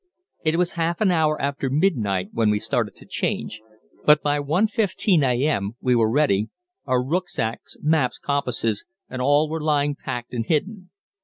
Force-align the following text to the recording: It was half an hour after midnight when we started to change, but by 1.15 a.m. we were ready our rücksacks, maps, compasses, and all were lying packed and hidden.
It 0.43 0.55
was 0.55 0.71
half 0.71 0.99
an 0.99 1.11
hour 1.11 1.39
after 1.39 1.69
midnight 1.69 2.29
when 2.31 2.49
we 2.49 2.57
started 2.57 2.95
to 2.95 3.05
change, 3.05 3.61
but 4.03 4.23
by 4.23 4.39
1.15 4.39 5.21
a.m. 5.23 5.73
we 5.79 5.95
were 5.95 6.09
ready 6.09 6.49
our 6.87 7.03
rücksacks, 7.03 7.77
maps, 7.83 8.17
compasses, 8.17 8.83
and 9.11 9.21
all 9.21 9.47
were 9.47 9.61
lying 9.61 9.93
packed 9.93 10.33
and 10.33 10.47
hidden. 10.47 10.89